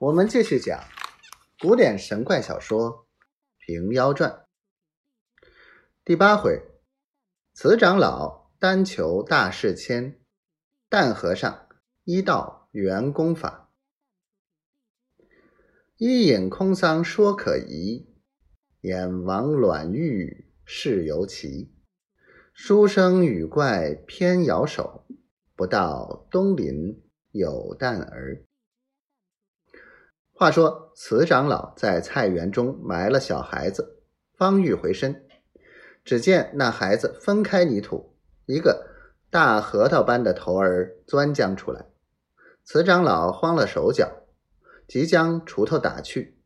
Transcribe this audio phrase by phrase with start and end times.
[0.00, 0.82] 我们继续讲
[1.60, 2.90] 古典神怪小说
[3.58, 4.28] 《平妖传》
[6.04, 6.60] 第八回：
[7.52, 10.18] 慈长老单求大事签，
[10.88, 11.68] 但和尚
[12.02, 13.72] 一道圆功法。
[15.96, 18.12] 一饮空桑说可疑，
[18.80, 21.72] 眼王卵玉事尤奇。
[22.52, 25.06] 书生语怪偏摇手，
[25.54, 27.00] 不到东林
[27.30, 28.44] 有旦儿。
[30.36, 34.00] 话说，慈长老在菜园中埋了小孩子，
[34.36, 35.24] 方欲回身，
[36.04, 38.88] 只见那孩子分开泥土，一个
[39.30, 41.86] 大核桃般的头儿钻将出来。
[42.64, 44.10] 慈长老慌了手脚，
[44.88, 46.36] 即将锄头打去，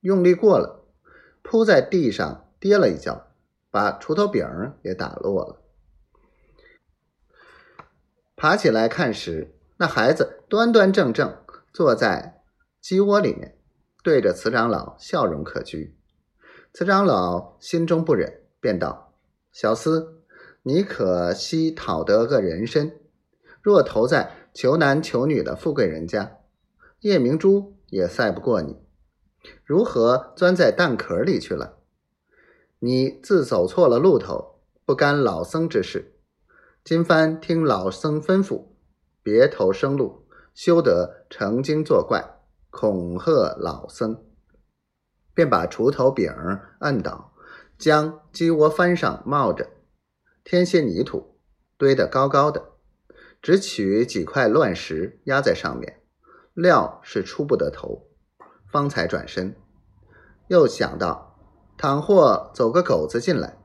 [0.00, 0.86] 用力过了，
[1.42, 3.26] 扑在地上跌了一跤，
[3.70, 4.48] 把锄头柄
[4.82, 5.60] 也打落了。
[8.34, 11.36] 爬起来看时，那孩子端端正正
[11.70, 12.32] 坐在。
[12.88, 13.58] 鸡窝里面，
[14.04, 15.90] 对着慈长老笑容可掬。
[16.72, 19.12] 慈长老心中不忍，便道
[19.50, 20.10] ：“小厮，
[20.62, 23.00] 你可惜讨得个人身，
[23.60, 26.38] 若投在求男求女的富贵人家，
[27.00, 28.76] 夜明珠也赛不过你。
[29.64, 31.78] 如何钻在蛋壳里去了？
[32.78, 36.14] 你自走错了路头，不干老僧之事。
[36.84, 38.66] 今番听老僧吩咐，
[39.24, 42.34] 别投生路，休得成精作怪。”
[42.76, 44.22] 恐吓老僧，
[45.32, 46.30] 便把锄头柄
[46.78, 47.32] 按倒，
[47.78, 49.70] 将鸡窝翻上冒着，
[50.44, 51.38] 添些泥土，
[51.78, 52.72] 堆得高高的，
[53.40, 56.02] 只取几块乱石压在上面，
[56.52, 58.10] 料是出不得头，
[58.70, 59.56] 方才转身。
[60.48, 61.40] 又想到，
[61.78, 63.56] 倘或走个狗子进来，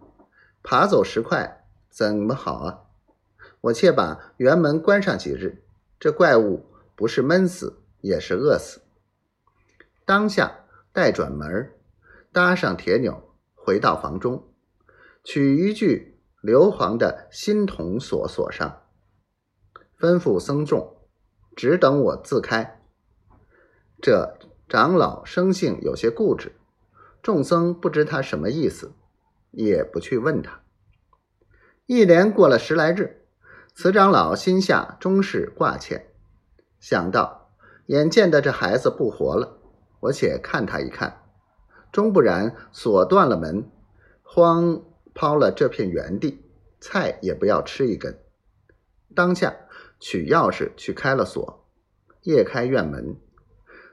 [0.63, 2.83] 爬走石块，怎么好啊？
[3.59, 5.65] 我且把园门关上几日，
[5.99, 6.65] 这怪物
[6.95, 8.80] 不是闷死，也是饿死。
[10.11, 11.71] 当下带转门，
[12.33, 14.51] 搭上铁钮，回到房中，
[15.23, 18.81] 取一具硫磺的新铜锁锁上，
[19.97, 20.97] 吩咐僧众，
[21.55, 22.81] 只等我自开。
[24.01, 24.37] 这
[24.67, 26.57] 长老生性有些固执，
[27.23, 28.91] 众僧不知他什么意思，
[29.51, 30.61] 也不去问他。
[31.85, 33.25] 一连过了十来日，
[33.73, 36.07] 慈长老心下终是挂欠，
[36.81, 37.53] 想到
[37.85, 39.59] 眼见的这孩子不活了。
[40.01, 41.23] 我且看他一看，
[41.91, 43.71] 终不然锁断了门，
[44.21, 46.43] 荒抛了这片园地，
[46.79, 48.19] 菜也不要吃一根。
[49.15, 49.55] 当下
[49.99, 51.65] 取钥匙去开了锁，
[52.23, 53.17] 夜开院门，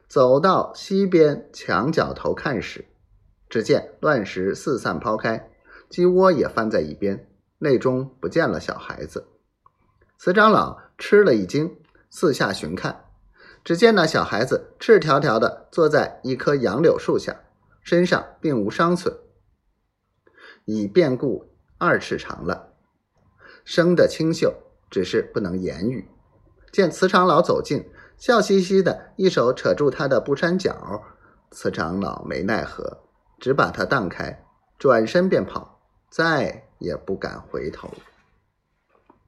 [0.08, 2.86] 走到西边墙角头看时，
[3.48, 5.50] 只见乱石四散抛开，
[5.90, 9.26] 鸡窝也翻在一边，内中不见了小孩子。
[10.16, 11.76] 慈长老吃了一惊，
[12.08, 13.07] 四下寻看。
[13.68, 17.38] 只见那小孩子赤条条的坐在一棵杨柳树下，
[17.82, 19.14] 身上并无伤损，
[20.64, 22.72] 已变故二尺长了，
[23.66, 24.54] 生的清秀，
[24.90, 26.08] 只是不能言语。
[26.72, 27.86] 见慈长老走近，
[28.16, 31.02] 笑嘻嘻的一手扯住他的布衫角，
[31.50, 33.02] 慈长老没奈何，
[33.38, 34.46] 只把他荡开，
[34.78, 37.90] 转身便跑，再也不敢回头。